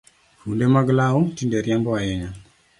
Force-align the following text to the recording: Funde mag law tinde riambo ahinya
Funde 0.39 0.65
mag 0.75 0.87
law 0.99 1.17
tinde 1.35 1.57
riambo 1.65 1.89
ahinya 1.99 2.29